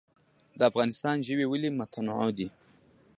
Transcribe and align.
د 0.57 0.59
افغانستان 0.69 1.15
ژوي 1.27 1.45
ولې 1.47 1.69
متنوع 1.79 2.29
دي؟ 2.37 2.47